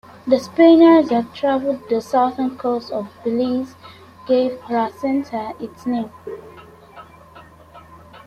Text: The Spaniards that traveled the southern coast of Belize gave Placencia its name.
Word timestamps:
The 0.25 0.39
Spaniards 0.39 1.09
that 1.09 1.31
traveled 1.31 1.87
the 1.87 2.01
southern 2.01 2.57
coast 2.57 2.91
of 2.91 3.07
Belize 3.23 3.75
gave 4.27 4.59
Placencia 4.61 5.53
its 5.61 5.85
name. 5.85 6.09